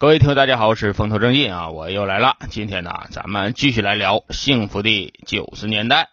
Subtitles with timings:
[0.00, 2.36] 各位听友，大家好，我是风头正劲啊，我又来了。
[2.50, 6.10] 今天呢，咱们继续来聊幸福的九十年代。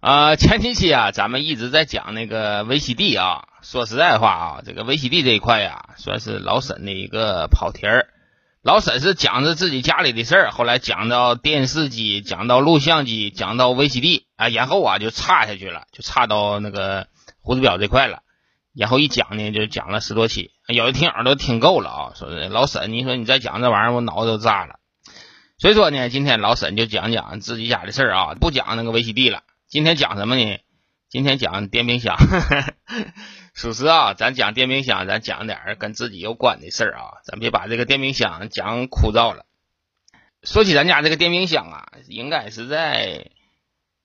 [0.00, 3.48] 啊，前几期啊，咱们一直在讲那个 VCD 啊。
[3.62, 8.08] 说实在话啊，这个 VCD 这一块呀，算是老沈的一个跑题儿。
[8.62, 17.06] 老沈是讲着自己家里的事儿，后来讲到电视机，讲到录像机，讲到 VCD 啊，然后啊就差下去了，就差到那个
[17.40, 18.18] 胡子表这块了。
[18.74, 24.80] 然后一讲呢，就讲了十多期，有的听友都听够了啊，说老沈，你说你再讲这玩意儿，我脑子都炸了。
[25.58, 29.42] 所以说呢，今天老沈就讲讲自己家的事儿啊，不讲那个 VCD 了。
[29.68, 30.58] 今天讲什么呢？
[31.08, 32.16] 今天讲电冰箱。
[33.54, 39.46] 属实啊，咱讲电冰箱，咱讲点跟自己有关的事儿啊，咱别把这个电冰箱讲枯燥了。
[40.42, 43.30] 说起咱家这个电冰箱啊，应该是在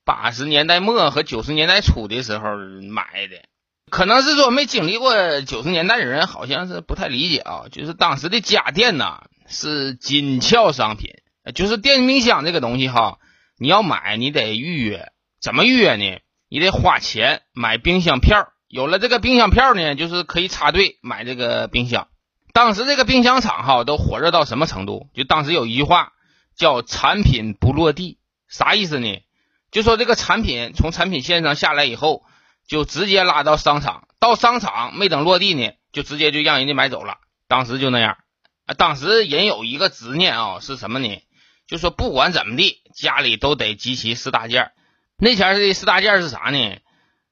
[0.04, 2.56] 八十年代末和九十年代初的时候
[2.88, 3.49] 买的。
[3.90, 7.64] 可能是说没经历过九十年代的人，好像是不太理解啊。
[7.70, 11.10] 就是当时的家电呐是紧俏商品，
[11.54, 13.18] 就是电冰箱这个东西哈，
[13.58, 16.20] 你要买你得预约，怎么预约呢？
[16.48, 22.08] 你得花钱买冰箱票，有了这个冰箱票呢，就是可以插队买这个冰箱。
[22.52, 25.08] 当时这个冰箱厂哈都火热到什么程度？
[25.14, 26.12] 就当时有一句话
[26.56, 29.22] 叫“产品不落地”，啥意思呢？
[29.70, 32.22] 就说这个产品从产品线上下来以后。
[32.70, 37.16] 就直接拉到商场，到商场没等落地呢，就直接就让人家买走了。
[37.48, 38.16] 当时就那样，
[38.64, 41.20] 啊，当时人有一个执念啊，是什么呢？
[41.66, 44.70] 就说不管怎么地，家里都得集齐四大件。
[45.18, 46.76] 那前的四大件是啥呢？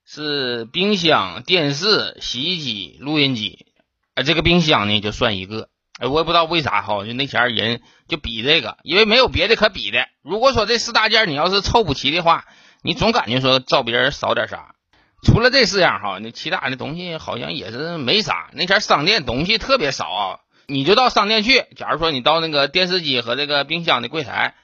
[0.05, 3.67] 是冰箱、电视、洗衣机、录音机。
[4.15, 5.69] 啊，这个冰箱呢就算一个。
[6.01, 10.09] 哎，我也不知道为啥哈，就那前人就比这个，因为没有别的可比的。
[10.21, 12.45] 如果说这四大件你要是凑不齐的话，
[12.83, 14.75] 你总感觉说照别人少点啥。
[15.23, 18.51] 除了这四样哈，那其他的东西好像也是没啥。
[18.53, 21.65] 那前商店东西特别少啊，你就到商店去。
[21.77, 24.55] 假如说你到那个电视机和这个冰箱的柜台，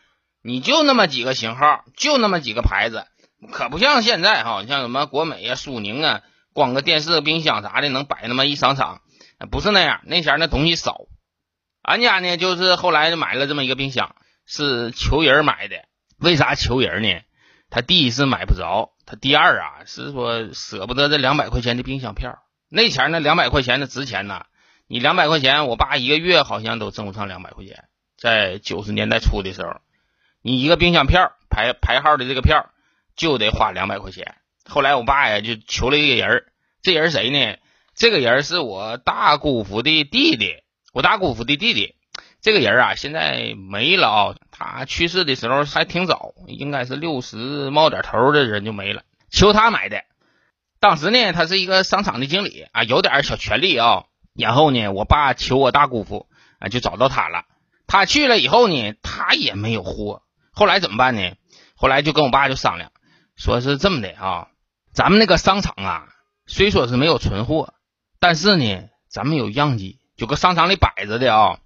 [0.42, 3.06] 你就那么几个型号，就那么几个牌子，
[3.50, 6.20] 可不像现在哈，像什么国美啊、苏宁啊，
[6.52, 9.00] 光个电视、冰箱啥的能摆那么一商场，
[9.50, 10.02] 不是那样。
[10.04, 11.00] 那前那东西少。
[11.82, 14.14] 俺家呢，就是后来就买了这么一个冰箱，
[14.46, 15.76] 是求人买的。
[16.18, 17.20] 为啥求人呢？
[17.68, 18.92] 他第一是买不着。
[19.06, 22.38] 他第二啊，是说舍不得这两百块钱的冰箱票，
[22.68, 24.46] 那钱那两百块钱的值钱呐。
[24.86, 27.84] 你两百块钱，我爸一个月好像都挣不上两百块钱。
[28.18, 29.80] 在九十年代初的时候，
[30.42, 32.70] 你一个冰箱票排排号的这个票
[33.16, 34.34] 就得花两百块钱。
[34.66, 36.44] 后来我爸呀就求了一个人
[36.82, 37.56] 这人谁呢？
[37.94, 40.56] 这个人是我大姑父的弟弟，
[40.92, 41.94] 我大姑父的弟弟。
[42.42, 44.36] 这个人啊，现在没了啊。
[44.56, 49.02] 他去世的时候还挺早，应该是六十冒点头的人就没了。
[49.28, 50.04] 求他买的，
[50.78, 54.04] 当时呢，他是一个商场的经理啊，有点小权利啊。
[54.32, 56.28] 然后呢，我爸求我大姑父
[56.60, 57.44] 啊，就找到他了。
[57.88, 60.22] 他去了以后呢，他也没有货。
[60.52, 61.32] 后来怎么办呢？
[61.74, 62.92] 后来就跟我爸就商量，
[63.34, 64.48] 说是这么的啊，
[64.92, 66.08] 咱们那个商场啊，
[66.46, 67.74] 虽说是没有存货，
[68.20, 71.58] 但是呢，咱们有样机，就搁商场里摆着的啊。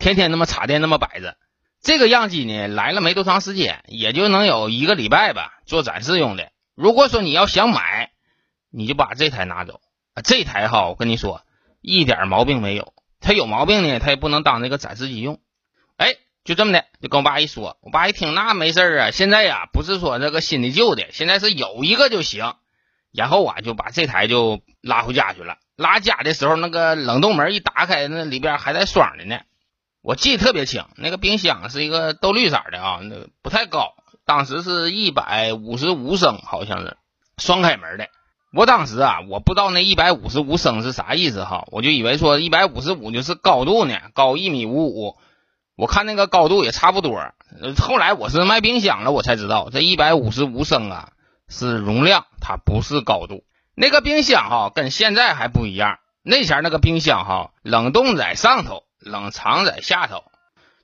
[0.00, 1.36] 天天那么插电那么摆着，
[1.82, 6.52] 这个样机呢来了没多长时间，也就能有一个礼拜吧，做展示用的。
[6.76, 8.12] 如果说你要想买，
[8.70, 9.80] 你就把这台拿走
[10.14, 10.22] 啊。
[10.22, 11.42] 这台哈，我跟你说
[11.80, 12.94] 一点毛病没有。
[13.20, 15.40] 它有毛病呢，它也不能当那个展示机用。
[15.96, 19.10] 哎，就这么的，就跟我爸一说，我爸一听那没事啊。
[19.10, 22.54] 现在呀，不是说这个新的旧的，现在是有一个就行。
[23.12, 25.58] 然后啊，就把这台就拉回家去了。
[25.76, 29.40] 拉家的时候，那个冷冻门一打开，那里边还带霜的呢。
[30.02, 33.94] 我记得特别清，那个冰箱是一个豆绿色的啊，那不太高，
[34.26, 36.96] 当时是一百五十五升，好像是
[37.38, 38.08] 双开门的。
[38.52, 45.16] 我当时啊，我不知道那一百五十五升是啥意思哈，我就以为说一百五十五就是高度呢，高一米五五。
[45.76, 47.18] 我看那个高度也差不多。
[47.78, 51.12] 后来我是卖冰箱了，我才知道这一百五十五升啊
[51.48, 53.44] 是容量，它不是高度。
[53.76, 58.82] 那个冰箱哈跟现在还不一样，那前那个冰箱哈冷冻在上头。
[59.04, 60.24] 冷藏在下头，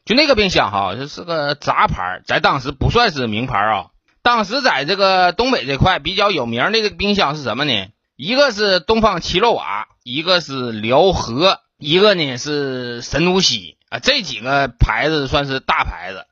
[0.04, 3.86] 就那个冰箱哈，就是个杂牌，在当时不算是名牌啊。
[4.22, 7.88] 当时在这个东北这块比较有名的这个冰箱是什么呢？
[8.16, 14.00] 一个是东方七洛瓦，一个是辽河，一个呢是神农西啊。
[14.00, 16.26] 这几个牌子算是大牌子。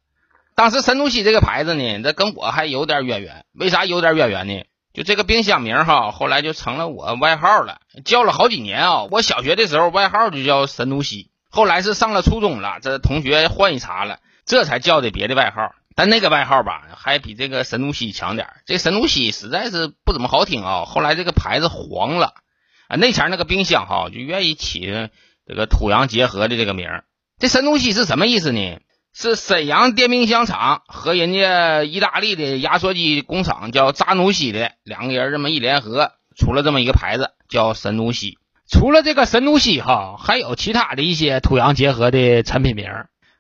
[0.55, 3.45] 当时神农西这个牌子呢，这跟我还有点渊源。
[3.55, 4.65] 为啥有点渊源呢？
[4.93, 9.05] 就这个冰箱名哈，后来就成了我外号了，叫了好几年啊。
[9.05, 11.31] 我小学的时候外号就叫神农西。
[11.57, 15.73] 后来是上了初中了，这同学换一茬了，这才叫的别的外号。
[15.95, 20.85] 但那个外号吧，还比这个神农西强点这神农西实在是不怎么好听啊。
[20.85, 22.35] 后来这个牌子黄了
[22.89, 22.97] 啊。
[22.97, 24.83] 那前那个冰箱哈，就愿意起
[25.47, 26.87] 这个土洋结合的这个名
[27.41, 28.79] 这神东西是什么意思呢？
[29.15, 38.37] 是沈阳电冰箱厂和人家意大利的压缩机工厂叫扎努西的两个人这么一联合，出了这么一个牌子，叫神努西。
[38.69, 42.89] 除了这个神努西哈，还有其他的一些土洋结合的产品名，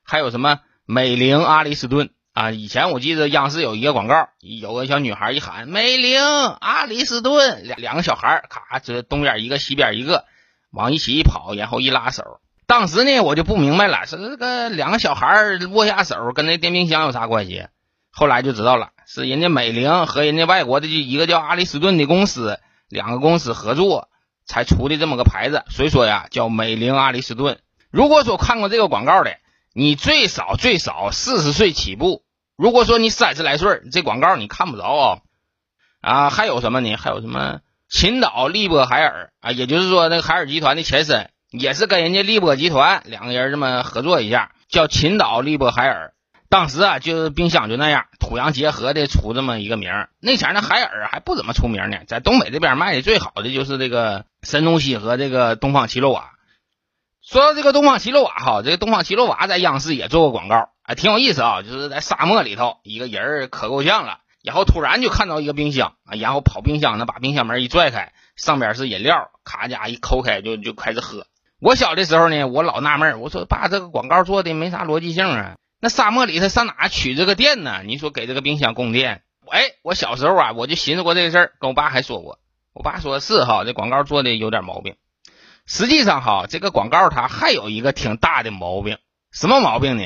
[0.05, 2.52] 还有什么美菱、阿里斯顿啊。
[2.52, 10.26] 以前我记得央视有一个广告，有个小女孩一喊美菱、阿里斯顿，两两个小孩咔，这东边一个西边一个，
[10.70, 12.22] 往一起一跑，然后一拉手。
[12.69, 15.29] 当时呢，我就不明白了，是这个两个小孩
[15.72, 17.67] 握下手，跟那电冰箱有啥关系？
[18.12, 24.08] 后来就知道了，是人家美菱和人家外国的一个叫阿里斯顿的公司，两个公司合作
[24.46, 25.64] 才出的这么个牌子。
[25.69, 27.58] 所以说呀，叫美菱阿里斯顿。
[27.90, 29.37] 如果说看过这个广告的，
[29.75, 32.22] 你最少最少四十岁起步。
[32.56, 35.19] 如果说你三十来岁，这广告你看不着啊。
[36.00, 36.96] 啊，还有什么呢？
[36.96, 39.52] 还有什么秦岛利波海尔啊？
[39.52, 41.31] 也就是说，那个海尔集团的前身。
[41.52, 46.12] 也是跟人家利波集团两个人这么合作一下，叫秦岛利波海尔。
[46.50, 49.90] 当时啊，就是冰箱就那样，土洋结合的出这么一个名
[50.20, 56.31] 那前那海尔还不怎么出名呢，在东北这边卖的最好的就是这个神东西和这个东方奇洛瓦。
[57.20, 61.62] 说到这个东方奇洛瓦哈，这个东方奇洛瓦在央视也做过广告，啊，挺有意思啊。
[61.62, 71.26] 就是在沙漠里头，一个人可够呛了，然后突然就看到一个冰箱啊，然后跑冰箱呢，把冰箱门一拽开，上边是饮料，咔家一抠开就就开始喝。
[71.60, 75.56] 我小的时候呢，我老纳闷我说爸，这个广告做的没啥逻辑性啊。
[75.81, 77.81] 那沙漠里他上哪取这个电呢？
[77.84, 79.22] 你说给这个冰箱供电？
[79.50, 82.38] 哎，我小时候啊，我就寻思过这个事儿，跟我爸还说过。
[82.76, 84.96] 我爸说是哈，这广告做的有点毛病。
[85.64, 88.99] 实际上哈，这个广告它还有一个挺大的毛病，
[89.32, 90.05] 什么毛病呢？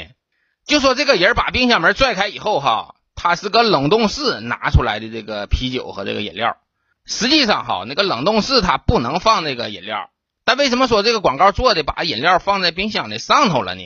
[0.67, 6.59] 就说这个人把冰箱门拽开以后哈，他是个冷冻室拿出来的这个啤酒和这个饮料。
[7.05, 10.09] 实际上哈，那个冷冻室它不能放这个饮料。
[10.45, 13.83] 但为什么说这个广告做的把饮料放在冰箱的上头了呢？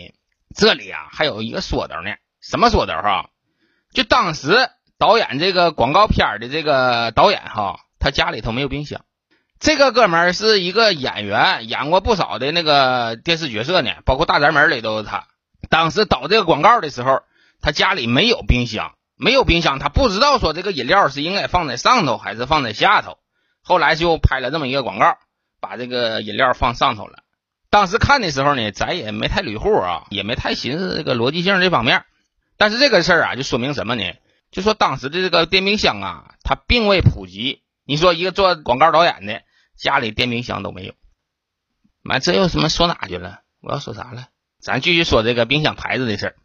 [0.54, 2.10] 这里啊还有一个说道呢。
[2.42, 3.30] 什么说道哈？
[3.94, 9.02] 就当时导演这个广告片的这个导演哈，他家里头没有冰箱。
[9.58, 15.26] 这个哥们儿是一个演员，演过不少的那个电视角色呢，包括《大宅门》里都是他。
[15.70, 17.22] 当时导这个广告的时候，
[17.62, 23.16] 他家里没有冰箱，没有冰箱，他不知道说这个饮料是应该放在上头还是放在下头。
[23.62, 25.16] 后来就拍了这么一个广告。
[25.60, 27.20] 把这个饮料放上头了。
[27.70, 32.04] 当时看的时候呢，咱也没太捋户啊，也没太寻思这个逻辑性这方面。
[32.58, 34.04] 但是这个事儿啊，就说明什么呢？
[34.50, 37.62] 就说当时的这个电冰箱啊，它并未普及。
[37.84, 39.42] 你说一个做广告导演的，
[39.76, 40.94] 家里电冰箱都没有，
[42.02, 43.40] 妈，这又什么说哪去了？
[43.60, 44.28] 我要说啥了？
[44.60, 46.36] 咱继续说这个冰箱牌子的事儿。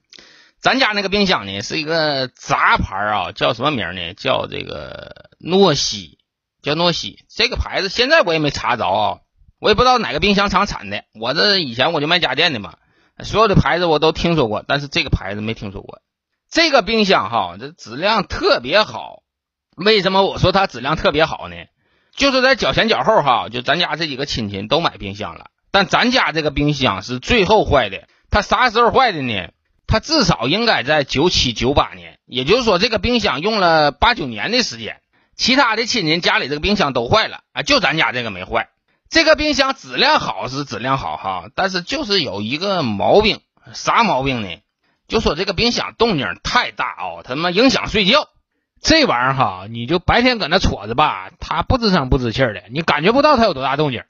[0.61, 4.13] 咱家那个冰箱呢，是一个杂牌啊，叫什么名呢？
[4.13, 6.17] 叫这个诺西。
[6.61, 9.19] 叫诺西这个牌子，现在我也没查着啊，
[9.61, 11.05] 我也不知道哪个冰箱厂产的。
[11.13, 12.77] 我这以前我就卖家电的嘛，
[13.23, 16.01] 所有的牌子我都听说过，但是这个牌子没听说过。
[16.51, 19.23] 这个冰箱哈，这质量特别好。
[19.79, 21.55] 为什么我说它质量特别好呢？
[22.13, 28.07] 就是在脚前脚后哈，就咱家这几个亲戚都买冰箱了，但咱家这个冰箱是最后坏的。
[28.29, 29.51] 它啥时候坏的呢？
[29.87, 34.99] 它至少应该在九七九八年，也就是说这个冰箱用了八九年的时间。
[35.35, 38.67] 其他的亲戚家里这个冰箱都坏了啊，就咱家这个没坏。
[39.09, 43.39] 这个冰箱质量好是质量好哈，但是就是有一个毛病，
[43.73, 44.49] 啥毛病呢？
[45.07, 48.27] 就说这个冰箱动静太大哦，他妈影响睡觉。
[48.81, 54.03] 这玩意儿哈，你就白天搁那戳着吧，它不吱声不吱气的，你感觉不到它有多大动静。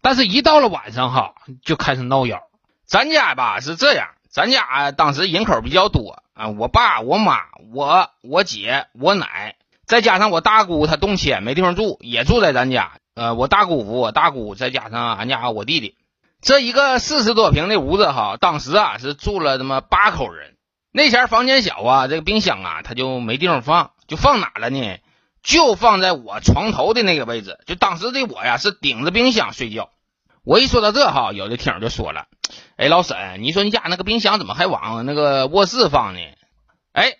[0.00, 2.42] 但是一到了晚上哈，就开始闹幺。
[2.86, 7.40] 咱家吧是这样，咱家当时人口比较多啊，我爸、我妈、
[7.72, 9.56] 我、我姐、我奶。
[9.84, 12.92] 再加上我大姑她动迁没地方住，也住在咱家。
[13.14, 15.96] 呃，我大姑父、我大姑，再加上俺家我弟弟，
[16.42, 20.54] 这一个四十多平的屋子哈，当时啊是住了他妈八口人。
[20.92, 24.98] 那前房间小啊，这个冰箱啊，它就没地方放，就放哪了呢？
[25.42, 27.58] 就放在我床头的那个位置。
[27.66, 29.90] 就当时的我呀，是顶着冰箱睡觉。
[30.44, 32.26] 我一说到这哈，有的听友就说了
[32.76, 36.20] ：“哎，老沈，你说你家那个冰箱怎么还往那个卧室放呢？”
[36.92, 37.14] 哎。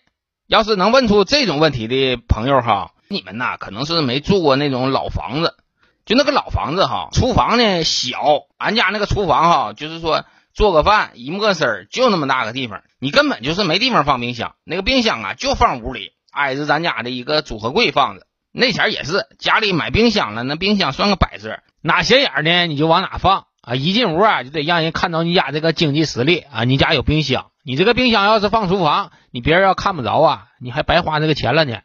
[0.48, 5.56] 要是能问出这种问题的朋友哈，你们呐可能是没住过那种老房子，
[6.04, 10.24] 就那个老房子哈，厨房呢小，俺家那个厨房哈，就是说
[10.54, 18.26] 做个饭一摸身儿就那么大个地方，你根本就是没地方放冰箱，那个冰箱啊就放屋里，挨着咱家的一个组合柜放着。
[18.52, 27.50] 那前也是家里买冰箱了，那冰箱算个摆设，哪显眼呢你就往哪放啊，一进屋啊就得让人看到你家这个经济实力啊，你家有冰箱。
[27.64, 31.80] 你这个冰箱要是放厨房，你别人要看不着啊，你还白花这个钱了呢。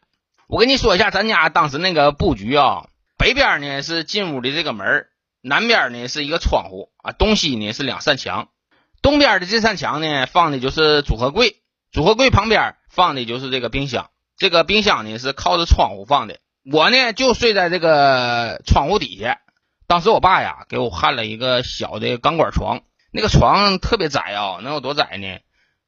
[0.48, 5.08] 我跟你说一下咱家当时那个布局啊，北边呢是进屋的这个门，
[5.41, 8.50] 南边呢是一个窗户啊，东西呢是两扇墙。
[9.01, 11.58] 东边的这扇墙呢，放的就是组合柜，
[11.91, 14.10] 组合柜旁边放的就是这个冰箱。
[14.41, 19.38] 这个冰箱呢是靠着窗户放的，我呢就睡在这个窗户底下。
[19.86, 22.81] 当时我爸呀给我焊了一个小的钢管床，
[23.13, 25.27] 那个床特别窄啊，能有多窄呢？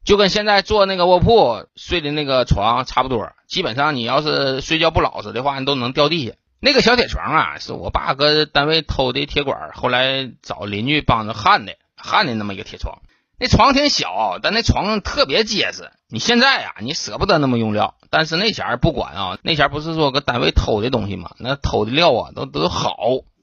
[0.06, 3.32] 就跟现在坐那个卧铺睡的那个床差不多。
[3.48, 6.36] 基本上你要是睡觉不老实的话，你都能掉地下。
[6.60, 13.02] 那个小铁床啊，是我爸搁单位偷的铁管，后来找邻居帮着焊的，焊的那么一个铁床。
[13.40, 15.92] 那床挺小，但那床特别结实。
[16.08, 22.96] 你现在呀，你舍不得那么用料，但是那前儿不管啊，那前儿不是说搁单位偷的东西嘛，那偷的料啊都都好。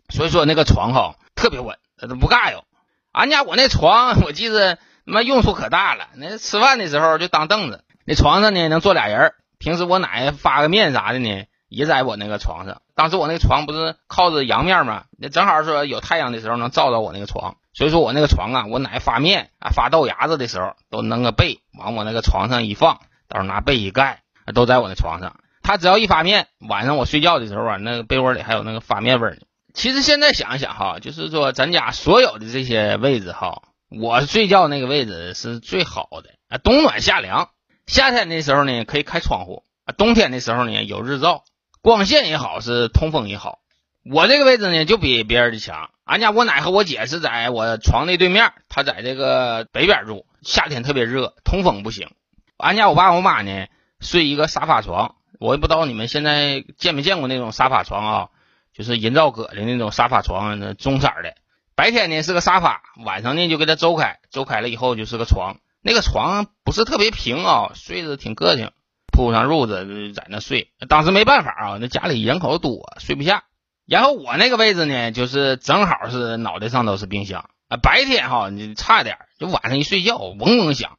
[0.09, 2.65] 所以说那个床哈特别稳，它都不尬哟。
[3.13, 6.09] 俺家我那床， 我记得他妈用处可大了。
[6.17, 9.33] 那吃饭的时候就当凳子，那床上呢能坐俩人。
[9.59, 12.83] 平时我奶发个面啥的呢，也在我那个床上。
[12.95, 15.05] 当时我那个床不是靠着阳面吗？
[15.19, 17.57] 那正好说有太阳的时候能照着我那个床。
[17.73, 24.23] 所以说我那个床啊，我奶发面啊发豆芽子的时候，都弄个被往我那个床上一放，到时候拿被一盖，
[24.53, 25.37] 都在我那床上。
[25.63, 29.43] 他只要一发面，晚上我睡觉的时候啊，那个被窝里还有那个发面味儿呢。
[29.73, 37.51] 其实现在想一想哈，就是说咱家所有的这些位置哈，我睡觉那个位置是最好的啊，冬暖夏凉。
[37.87, 41.45] 夏天的时候呢，可以开窗户啊；冬天的时候呢，有日照，
[41.83, 43.59] 光线也好，是通风也好。
[44.05, 45.91] 我这个位置呢，就比别人的强。
[46.05, 52.11] 俺家我奶和我姐是在我床的对面，她在这个北边住，夏天特别热，通风不行。
[52.57, 53.67] 俺家我爸我妈呢，
[54.01, 58.29] 睡一个沙发床，我也不知道你们现在见没见过那种沙发床啊。
[58.73, 61.35] 就是人造革的那种沙发床，那棕色的。
[61.75, 65.57] 白天呢是个沙发，晚上呢就给它周开，周开了以后就是个床。
[65.83, 68.71] 那个床不是特别平啊，睡着挺个性，
[69.11, 70.71] 铺上褥子在那睡。
[70.89, 73.45] 当时没办法啊，那家里人口多，睡不下。
[73.87, 77.77] 然后我那个位置呢，就是正好是脑袋上都是冰箱啊。
[77.77, 80.97] 白天哈你差点，就晚上一睡觉嗡嗡响。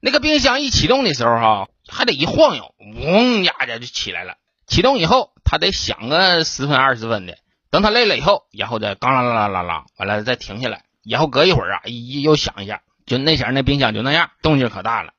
[0.00, 4.34] 那个冰箱一启动的时候哈，还得一晃悠，嗡呀的就起来了。
[4.66, 7.38] 启动以后，它得响个十分二十分的。
[7.70, 10.84] 等它累了以后，然后再嘎啦啦啦啦啦，完了再停下来。
[11.04, 12.82] 然后隔一会儿啊，又响一下。
[13.06, 15.12] 就那前那冰箱就那样，动静可大了。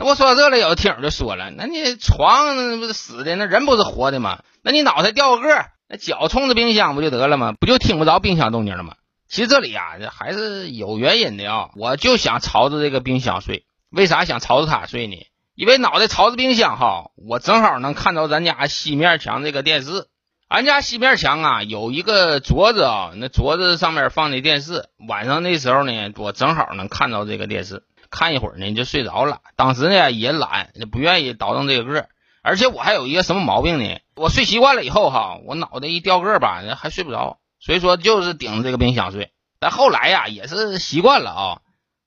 [0.00, 4.42] 那我说到这了，有听友就说了：“那你床不是死的，那人不是活的吗？
[4.62, 7.52] 那你脑袋掉个个，那脚冲着冰箱不就得了吗？
[7.58, 8.94] 不就听不着冰箱动静了吗？”
[9.28, 11.70] 其实这里啊，还是有原因的啊。
[11.74, 15.16] 我就想朝着这个冰箱睡，为啥想朝着它睡呢？
[15.56, 20.06] 因为脑袋朝着冰箱哈，我正好能看到咱家西面墙这个电视。
[20.46, 24.84] 俺家西面墙啊有一个桌子啊，那桌子上面放的电视。
[25.08, 29.40] 晚上那时候呢，我正好能看到这个电视，看一会儿呢就睡着了。
[29.56, 32.08] 当时呢也懒，也不愿意倒腾这个个儿
[32.42, 34.00] 而且我还有一个什么毛病呢？
[34.14, 37.38] 我睡习惯了以后哈，我脑袋一掉个儿吧，还睡不着。
[37.60, 39.32] 所以说就是顶着这个冰箱睡。
[39.60, 41.60] 但后来呀也是习惯了啊，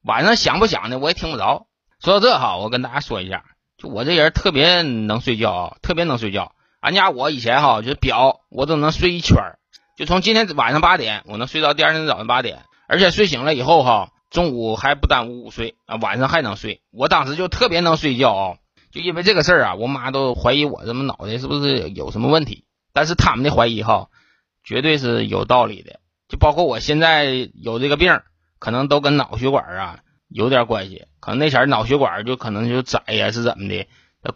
[0.04, 1.68] 晚上想不想的我也听不着。
[2.04, 3.44] 说到这哈，我跟大家说一下，
[3.78, 6.54] 就我这人特别能睡觉啊，特别能睡觉。
[6.80, 9.60] 俺家我以前哈，就是表我都能睡一圈儿，
[9.98, 16.82] 就从今天晚上八点，我能睡到第二天早上八点，而且睡醒了以后哈，中午还不耽误午睡啊，晚上还能睡。
[16.90, 18.58] 我当时就特别能睡觉啊，
[18.92, 22.66] 就因为这个事儿啊，我妈都怀疑我这么脑袋是不是有什么问题。
[22.94, 24.08] 但是他们的怀疑哈，
[24.64, 28.20] 绝对是有道理的，就包括我现在有这个病，
[28.58, 30.00] 可能都跟脑血管啊。
[30.34, 33.86] 有点关系，可能那前脑血管就可能就窄呀，是怎么的？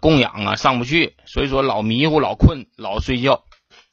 [0.02, 3.46] 供氧啊上不去，所以说老迷糊、老困、老睡觉。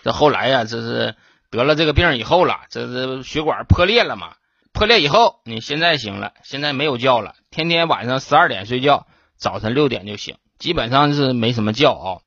[0.02, 1.14] 这后来呀，这是
[1.48, 4.34] 得了这个病以后了，这是血管破裂了嘛？
[4.72, 12.20] 破裂以后，你现在行了，现在没有觉了，天天晚上十二点睡觉，早晨六点就醒，基本上是没什么觉啊。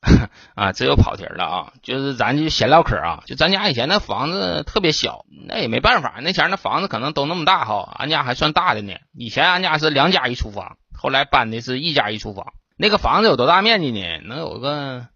[0.54, 1.72] 啊，这又跑题了啊！
[1.82, 8.92] 就是咱就闲唠嗑啊，就咱家以前那房子特别小，那也没办法，那前那房子可能都那么大哈，俺家还算大的呢。
[9.12, 12.52] 以前俺家是两家一厨房，后来搬的是一家一厨房。
[12.76, 14.20] 那个房子有多大面积呢？
[14.24, 15.08] 能有个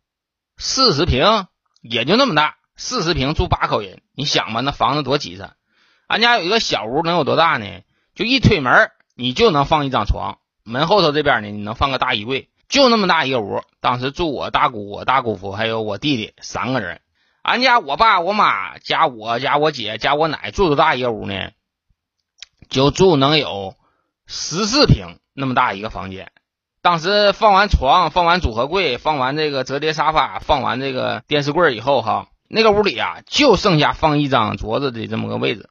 [0.57, 1.47] 四十平，
[1.81, 5.55] 也就那么大，四十平住八口人，你想吧，那房子多挤塞。
[6.13, 7.67] 俺家有一个小屋，能有多大呢？
[8.15, 12.51] 就一推门，你就能放一张床，门后头这边呢，你能放个大衣柜。
[12.69, 17.01] 就那么大一个屋，当时住我大姑、我大姑父还有我弟弟三个人。
[17.41, 21.53] 俺家我爸、我妈加我加我姐加我奶住多大一个屋呢？
[22.69, 23.75] 就住能有
[24.27, 26.31] 十四平那么大一个房间。
[26.83, 35.71] 当时放完床、放完组合柜、放完这个折叠沙发、放完这个电视柜以后，哈，那个屋里啊就剩下放一张桌子的这么个位置，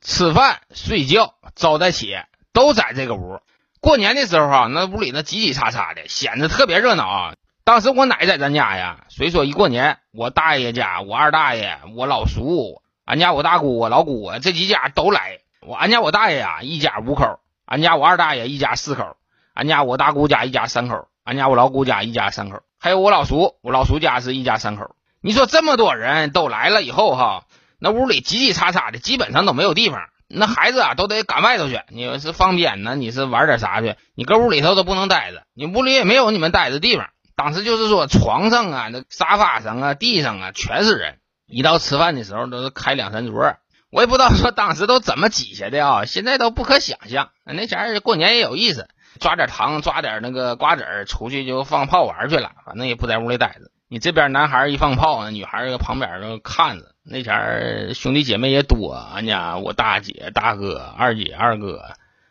[0.00, 3.40] 吃饭、睡觉、招待企业都在这个屋。
[3.80, 7.34] 过年的时候哈，那屋里那挤挤叉叉的，显得特别热闹啊。
[7.64, 15.40] 当时我奶在咱家呀，所以说一过年，我大爷家、我二大爷、我老叔、俺家我大姑、我老姑这几家都来。
[15.60, 19.16] 我俺家我大爷呀，一家五口，俺家我二大爷一家四口，
[19.52, 24.94] 俺家我大姑家一家三口，俺家我老姑家一家三口，还有我老叔，我老叔家是一家三口。
[25.20, 27.44] 你说这么多人都来了以后哈，
[27.78, 30.00] 那屋里挤挤擦擦的，基本上都没有地方。
[30.26, 31.80] 那孩子啊，都得赶外头去。
[31.88, 33.96] 你是放鞭呢，你是玩点啥去？
[34.14, 37.08] 你搁屋里头都不能待着，你屋里也没有你们待的地方。
[37.34, 41.18] 当时就是说，床上啊、那沙发上啊、地上啊，全是人。
[41.46, 43.56] 一到吃饭的时候，都是开两三桌。
[43.90, 47.30] 我也不知道说当时都怎么挤下的啊，现在都不可想象。
[47.44, 52.50] 那前儿过年也有意思，抓点糖，抓点那个瓜子儿，出去就放炮玩去了。
[52.66, 53.70] 反正也不在屋里待着。
[53.90, 56.84] 你这边男孩一放炮，女孩在旁边都看着。
[57.10, 61.82] 那前兄弟姐妹也多，俺家我大姐、大哥、二姐、二哥，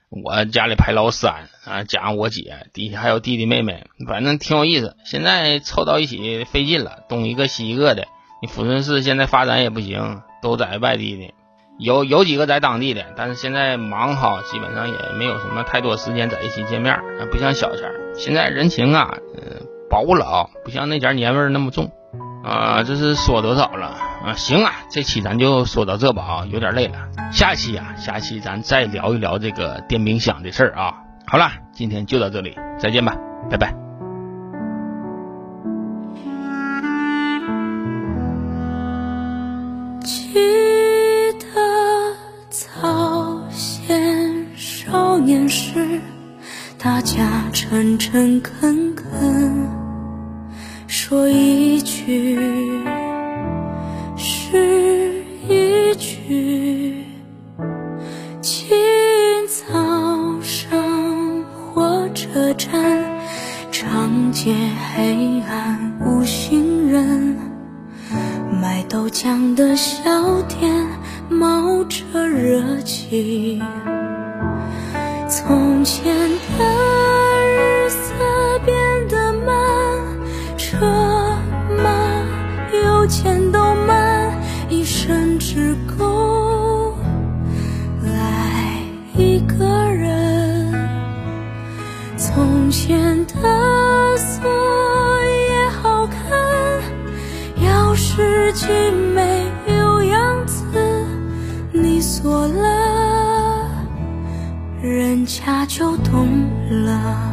[0.10, 4.96] 我家里排老三啊，加上我姐，底下还有弟弟妹妹，反正挺有意思。
[5.04, 8.08] 现在凑到一起费劲了，东一个西一个的。
[8.40, 11.34] 你抚顺市现在发展也不行，都在外地的，
[11.80, 21.92] 有有几个在当地的，但是现在忙哈，基本上也没有什么太多时间在一起见面，不像小前，现在人情啊，嗯，薄了啊，不像那家年味那么重。
[22.44, 23.88] 啊，这是说多少了
[24.24, 24.34] 啊？
[24.36, 26.94] 行啊，这期咱就说到这吧啊，有点累了。
[27.34, 30.94] 下期啊，下期咱再聊一聊这个电冰箱的事儿啊。
[31.26, 33.18] 好了，今天就到这里，再见吧，
[33.50, 33.74] 拜拜。
[40.06, 40.34] 记
[41.34, 42.16] 得
[42.50, 46.00] 早先少年时，
[46.82, 49.67] 大家诚诚恳恳。
[51.10, 52.38] 说一句
[54.18, 57.06] 是一句，
[58.42, 58.68] 清
[59.48, 62.70] 早上火车站，
[63.72, 64.54] 长街
[64.94, 67.38] 黑暗无行人，
[68.62, 70.04] 卖豆浆的小
[70.50, 70.70] 店
[71.30, 73.62] 冒着热气，
[92.38, 94.48] 从前的锁
[95.50, 96.22] 也好看
[97.64, 98.70] 钥匙精
[99.16, 100.64] 美有样子
[101.72, 103.72] 你锁了
[104.80, 106.28] 人家就懂
[106.86, 107.27] 了。